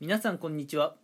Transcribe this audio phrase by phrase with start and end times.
[0.00, 0.94] 皆さんこんにちは。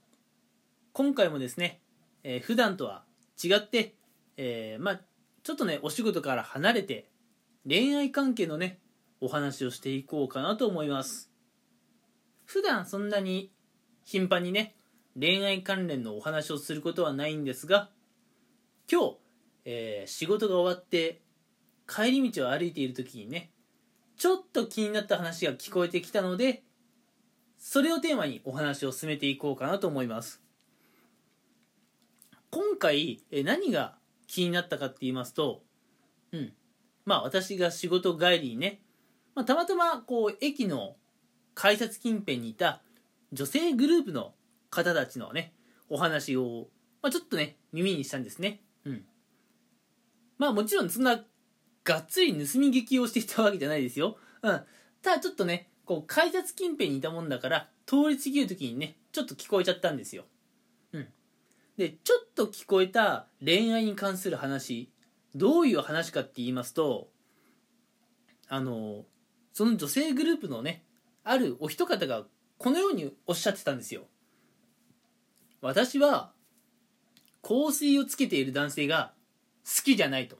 [0.95, 1.83] 今回もですね、
[2.25, 3.03] えー、普段とは
[3.45, 3.95] 違って、
[4.39, 5.01] えー、まあ
[5.43, 7.11] ちょっとねお仕事から離れて
[7.69, 8.79] 恋愛関係のね
[9.21, 11.31] お話をしていこうかなと思います。
[12.47, 13.53] 普段そんなに
[14.03, 14.75] 頻繁にね
[15.15, 17.91] 恋愛関連のお話をすることはないんですが
[18.91, 19.17] 今日、
[19.67, 21.21] えー、仕事が終わって
[21.87, 23.51] 帰り道を歩いている時にね
[24.17, 26.63] ちょっと気になった話が聞こえてきたので
[27.69, 30.41] それをテーマにお話を進めていこうかなと思います。
[32.51, 33.97] 今回何が
[34.29, 35.63] 気になったかって言いますと
[36.31, 36.53] うん。
[37.07, 38.83] まあ私が仕事帰りにね、
[39.35, 40.95] まあ、たまたまこう駅の
[41.57, 42.83] 改札近辺にいた
[43.33, 44.35] 女性グループの
[44.71, 45.53] 方たちのね
[45.89, 46.69] お話を、
[47.03, 48.61] まあ、ちょっとね耳にしたんですね。
[48.85, 49.03] うん。
[50.39, 51.21] まあもちろんそんな
[51.83, 54.19] がっつり盗み聞きをしていたわけじゃないですよ。
[54.43, 54.61] うん。
[55.03, 60.25] ただちょっとねこう改札近辺にいたもんだから通り過ぎる時にねちょっと聞こえちゃったんですよ。
[60.93, 61.09] うん。
[61.79, 64.91] でちょっと聞こえた恋愛に関する話
[65.35, 67.09] どういう話かって言いますと
[68.49, 69.05] あの
[69.53, 70.83] その女性グループのね
[71.25, 72.25] あるお一方が
[72.59, 74.03] このようにおっしゃってたんですよ。
[75.61, 76.33] 私は
[77.43, 79.13] 香水をつけている男性が
[79.65, 80.37] 好きじゃないと。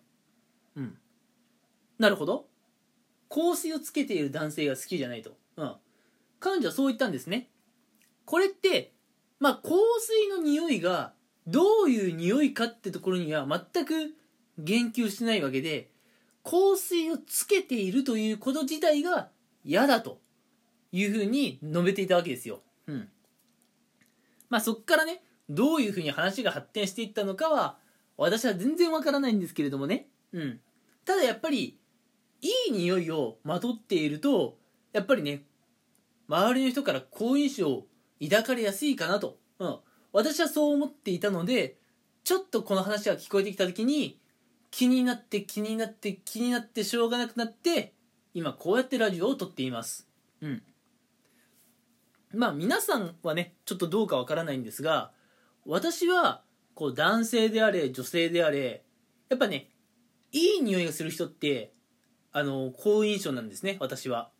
[0.77, 0.99] うん。
[1.99, 2.47] なるほど。
[3.29, 5.37] 香水をつけている男性が好きじゃないと。
[5.57, 5.75] うん。
[6.41, 7.49] 彼女はそう言ったんですね。
[8.25, 8.93] これって、
[9.41, 11.13] まあ、香水の匂いが
[11.47, 14.15] どういう匂いかってところには全く
[14.59, 15.91] 言及してないわけで、
[16.45, 19.29] 香水をつけているということ自体が
[19.65, 20.21] 嫌だと
[20.93, 22.63] いうふうに述べていたわけですよ。
[22.87, 23.09] うん。
[24.49, 27.79] まあそっからね、どういうふうに話が発展していったのかは、
[28.17, 30.07] 私は全然わからないんですけれどもね。
[30.33, 30.61] うん。
[31.05, 31.79] ただやっぱり、
[32.43, 34.59] いい匂いをまとっていると
[34.93, 35.43] やっぱりね
[36.29, 37.87] 周りの人から好印象を
[38.23, 39.77] 抱かれやすいかなと、うん、
[40.13, 41.77] 私はそう思っていたので
[42.25, 44.19] ちょっとこの話が聞こえてきた時に
[44.71, 47.95] 気になって気になって気になってしょうがなくなって
[48.35, 50.07] 今こうやってラジオを撮っています。
[50.43, 50.63] うん。
[52.35, 55.13] まあ皆さんはねちょっとどうかわからないんですが
[55.65, 56.43] 私は
[56.75, 58.83] こう男性であれ女性であれ
[59.29, 59.71] やっぱね
[60.33, 61.73] いい匂いがする人って
[62.39, 64.31] あの好印象なんですね私は。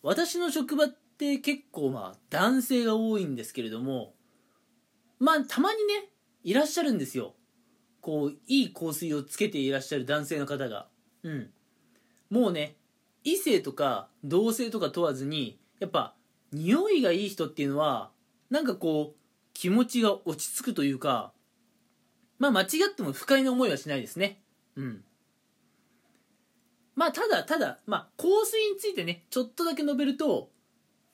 [0.00, 4.14] 私の職場って結構まあ男性が多いんですけれども
[5.18, 6.10] まあたまにね
[6.44, 7.34] いらっしゃるんですよ。
[8.00, 10.86] こういい香水をつけていらっしゃる男性の方が。
[11.24, 11.50] うん。
[12.30, 12.76] もうね
[13.24, 16.14] 異性とか同性とか問わずにやっぱ
[16.52, 18.12] 匂いがいい人っていうのは
[18.50, 19.20] なんかこう
[19.52, 21.32] 気持ちが落ち着くというか
[22.38, 24.40] まあ間違っても不快な思いはしないですね。
[24.76, 25.02] うん。
[26.98, 30.50] まあ、ただ、ただ、まあ、香水についてね、ちょっとだけ述べると、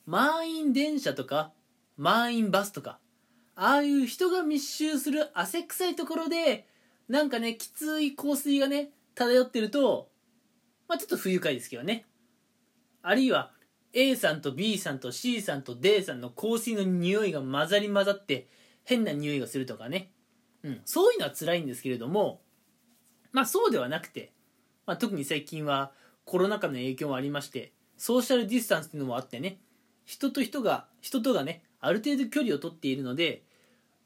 [0.07, 1.53] 満員電車とか、
[1.99, 2.99] 満員バスとか、
[3.55, 6.67] ああいう人が密集する汗臭いところで、
[7.07, 10.09] なんかね、きつい香水がね、漂ってると、
[10.89, 12.07] まあ、ちょっと不愉快ですけどね。
[13.03, 13.53] あるいは、
[13.93, 18.49] A さんと B さんと C さんと D さんの香水の匂いが混ざり混ざって、
[18.85, 20.11] 変な匂いがするとかね。
[20.63, 22.41] うん、そういうのは辛いんですけれども、
[23.33, 24.33] まあそうではなくて、
[24.87, 25.93] まあ、特に最近は
[26.25, 29.59] コロナ禍の影響もありましてソーシャルディスタンスっていうのもあってね
[30.05, 33.43] 人と人が人とがねある程度距離をとっているので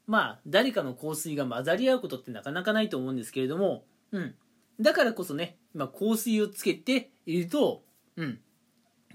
[0.07, 4.35] まあ誰かの香水が混ざり合うことってなかなかないと思うんですけれども、うん、
[4.79, 7.83] だからこそね今香水をつけていると、
[8.15, 8.39] うん、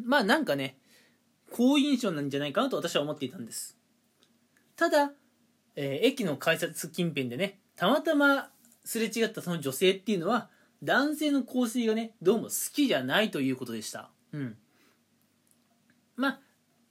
[0.02, 0.78] まあなんかね
[1.50, 3.76] 好印象なんじゃないかなと私は思っていたんです。
[4.76, 5.12] ただ、
[5.76, 8.50] えー、駅の改札近辺でねたまたま
[8.84, 10.48] すれ違ったその女性っていうのは
[10.84, 14.10] 男性の香水がねどうも好きじゃないということでした。
[14.32, 14.56] うん。
[16.16, 16.40] まあ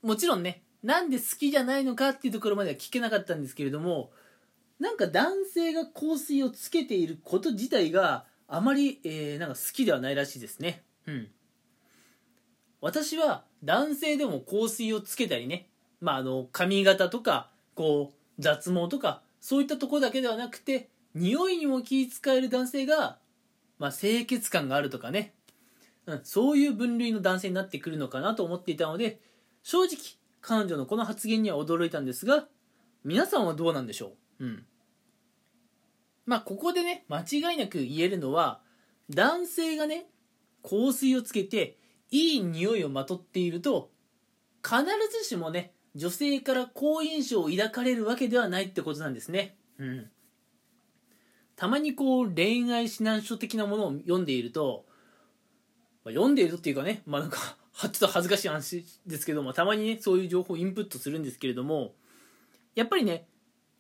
[0.02, 4.12] もちろんねなんで好きじゃないのかっていうところまでは聞けなかったんですけれども
[4.80, 10.84] なんか男性が香水をつけていること自体があまり、えー、なんか好きではないらしいですね。
[11.06, 11.28] うん。
[12.82, 15.70] 私は男性でも香水をつけたりね
[16.02, 23.20] まああの髪型とかこう脱毛とかそういったとこだけではなくて匂いにも気遣える男性が
[23.84, 25.34] まあ、清潔感があるとかね、
[26.06, 29.20] うん、そういう分類の男性になってくるのかなと思っていたので
[29.62, 29.98] 正直
[30.40, 32.48] 彼女のこの発言には驚いたんですが
[33.04, 34.46] 皆さんはどうなんでしょう？
[34.46, 34.66] うん。
[36.26, 38.62] まあここでね間違いなく言えるのは
[39.10, 40.06] 男性がね
[40.64, 41.78] 香水をつけて
[42.10, 43.92] いい匂いをまとっていると
[44.64, 44.78] 必
[45.12, 49.58] ずしもね女性から好印象を抱かれるわけではないってことなんですね。
[49.78, 50.10] うん。
[51.56, 54.86] たまにこう恋愛指南書的なものを読んでいると、
[56.04, 61.94] まあ、読んでいるとっていうかね、まあなんかちょっと恥ずかしい話ですけどもたまにねそういう情報をインプットするんですけれども
[62.76, 63.26] やっぱりね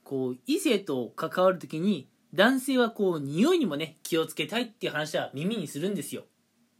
[0.03, 6.23] こう異性と関わる時に男性はこう匂いにもね気をつけたいっていう話は耳にするんですよ。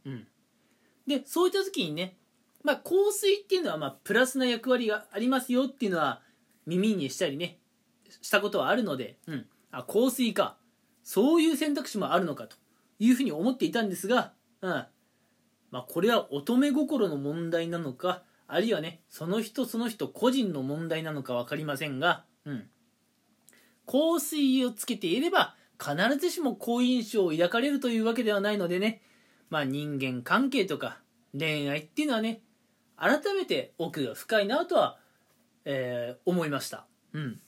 [0.04, 0.26] うん、
[1.06, 2.16] でそういった時にね、
[2.62, 6.20] まあ、香水っていうのはまあプラスな役割がありますよっていうのは
[6.66, 7.58] 耳にしたりね
[8.20, 10.56] したことはあるので、うん、あ香水か。
[11.04, 12.56] そういう選択肢もあるのかと
[12.98, 14.86] いうふうに思っていたんですが、うん。
[15.70, 22.68] まあ、これは乙女心の問題なのかあるいはねその人その人個人の問題なのか分かりませんが、うん、
[23.86, 29.02] 香水をつけていれば必ずしも好印象を抱かれるというわけではないのでね、
[29.50, 30.98] まあ、人間関係とか
[31.36, 32.40] 恋愛っていうのはね
[32.96, 34.98] 改めて奥が深いなとは、
[35.64, 37.40] えー、思いました、うん。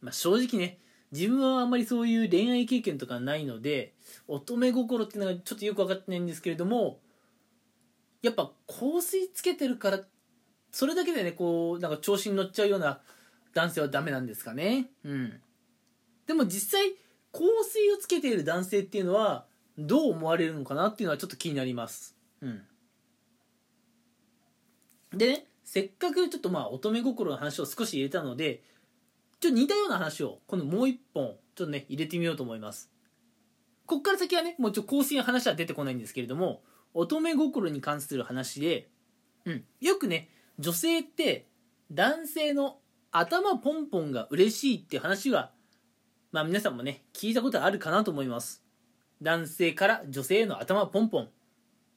[0.00, 0.78] まあ、正直ね
[1.14, 3.94] 自分はあんまりそういう恋愛経験とかないので
[4.26, 6.98] 乙女心っていうのがちょっとよく分かってないんですけれども
[8.20, 10.00] やっぱ香水つけてるから
[10.72, 13.00] それだけでねこうなんか調子に乗っちゃうような
[13.54, 14.90] 男性はダメなんですかね。
[15.04, 15.40] うん。
[16.26, 16.90] でも実際
[17.32, 19.46] 香水をつけている男性っていうのは
[19.78, 22.16] どう思われるのかなっていうのはちょっと気になります。
[22.40, 22.62] うん。
[25.16, 28.62] でねせっかくちょっとまあ乙女心の話を少し入れたので
[29.44, 32.90] ちょっと似たような話を今度もう一本ちょっとね入れてみようと思います
[33.86, 36.62] こっから先はねもうちょっと香水の話は出てこないんですけれども
[36.94, 38.88] 乙女心に関する話で、
[39.44, 41.46] うん、よくね女性って
[41.90, 42.78] 男性の
[43.16, 45.52] 頭ポンポンが嬉しいって話は、
[46.32, 48.64] まあ皆さんもね、聞いたことあるかなと思います。
[49.22, 51.28] 男性から女性への頭ポンポン。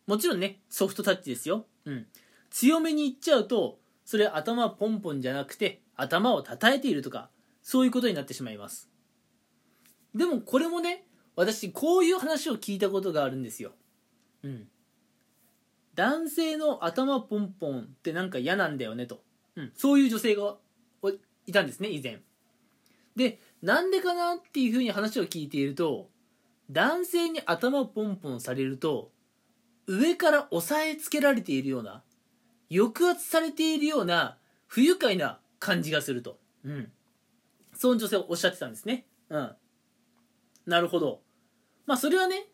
[0.05, 1.65] もちろんね、ソフトタッチですよ。
[1.85, 2.05] うん。
[2.51, 7.31] 強めに言っちゃうと、それ頭ポンポンじゃなくて、頭を叩いているとか、
[7.67, 8.89] そういうことになってしまいます。
[10.15, 11.05] でもこれもね、
[11.35, 13.73] 私こういう話を聞いたことがあるんですよ。
[14.43, 14.67] うん。
[15.93, 19.21] 男性の頭ポンポンってなんか嫌なんだよねと。
[19.57, 19.71] うん。
[19.75, 20.55] そういう女性が
[21.47, 22.19] いたんですね以前
[23.15, 26.09] でなんでかなっていうふうに話を聞いていると
[26.69, 29.11] 男性に頭ポンポンされると
[29.87, 32.03] 上から押さえつけられているような
[32.69, 34.37] 抑圧されているような
[34.67, 36.91] 不愉快な感じがすると、うん、
[37.77, 39.56] その女性はおっしゃってたんですねうん
[40.65, 41.21] なるほど
[41.85, 42.47] まあそれはね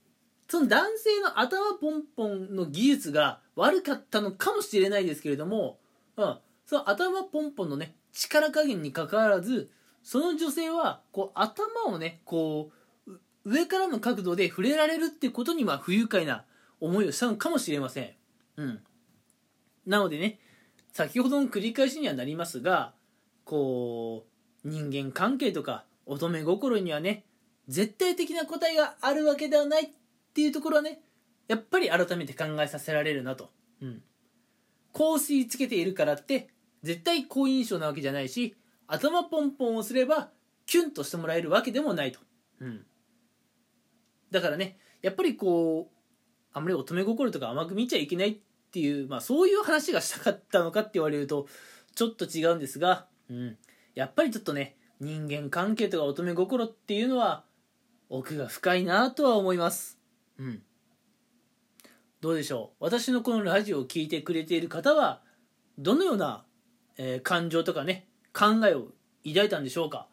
[0.48, 5.80] その男性の頭ポンポンの技術が悪かったのかもしれないですけれども、
[6.18, 9.72] うん、その頭ポンポンのね力加減にかかわらず
[10.04, 12.84] その女性はこう頭をねこう
[13.46, 16.46] 上からの角度で触れられるってことには不愉快な
[16.80, 18.10] 思いをしたのかもしれません。
[18.58, 18.80] うん。
[19.86, 20.40] なのでね、
[20.94, 22.94] 先ほどの繰り返しにはなりますが、
[23.44, 24.33] こう、
[24.63, 27.25] 人間関係とか乙女心にはね、
[27.68, 29.89] 絶対的な答えがあるわけではないっ
[30.33, 31.01] ていうところはね、
[31.48, 33.50] やっぱり改めて考えさせられるなと。
[33.81, 34.04] うん。
[34.94, 36.50] 香水つけているからって
[36.83, 38.56] 絶対好印象なわけじゃないし
[38.88, 40.30] 頭ポンポンをすれば
[40.65, 42.19] キュンとしてもらえるわけでもないと、
[42.62, 42.86] うん、
[44.31, 45.98] だからねやっぱりこう
[46.54, 48.38] あんまり乙女心とか甘く見ちゃいけないっ
[48.71, 51.48] ていう、まあ、そういう話がしたかったのかって言われると
[51.95, 53.57] ちょっと違うんですが、うん、
[53.95, 57.44] やっぱりちょっとね人間関係とか乙女心っていうのは
[58.10, 60.00] 奥が深いなとは思います。
[60.38, 60.62] うん。
[62.22, 62.84] どうでしょう？
[62.84, 65.22] 私のこのラジオを聴いてくれている方は
[65.78, 66.45] どのような
[66.95, 68.89] えー、感情とかね考えを
[69.25, 70.08] 抱いたんでしょうか？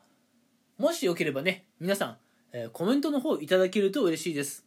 [0.78, 2.16] もしよければね皆さん、
[2.52, 4.64] えー、コメントの方いただけると嬉しいです。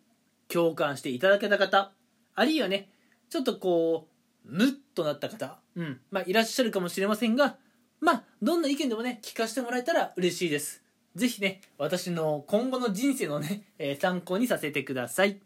[0.47, 1.91] 共感していただけた方
[2.35, 2.89] あるいはね
[3.31, 4.07] ちょっとこ
[4.45, 6.01] うムッとなった方、うん。
[6.11, 7.57] まあ、いらっしゃるかもしれませんが
[8.03, 10.83] まあどんな意見でもね聞かせてもらえたら嬉しいです。
[11.15, 15.39] ぜひね私の今後の人生のね、えー、参考にさせてください。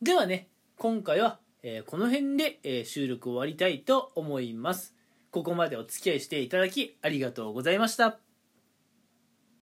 [0.00, 4.94] ではね今回は、えー、この辺で、えー、収録終わりたいと思います。
[5.30, 8.18] ここまでお付き合いしていただきありがとうございました。